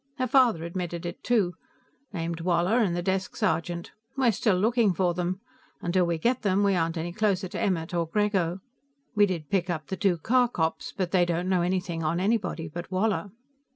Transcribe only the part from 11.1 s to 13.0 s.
they don't know anything on anybody but